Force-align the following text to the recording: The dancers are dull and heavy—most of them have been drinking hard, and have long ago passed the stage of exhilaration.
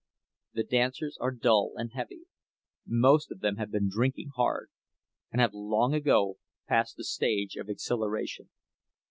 The 0.55 0.63
dancers 0.63 1.15
are 1.21 1.29
dull 1.29 1.73
and 1.75 1.91
heavy—most 1.93 3.29
of 3.31 3.41
them 3.41 3.57
have 3.57 3.69
been 3.69 3.87
drinking 3.87 4.31
hard, 4.35 4.71
and 5.31 5.39
have 5.39 5.53
long 5.53 5.93
ago 5.93 6.37
passed 6.67 6.95
the 6.97 7.03
stage 7.03 7.55
of 7.55 7.69
exhilaration. 7.69 8.49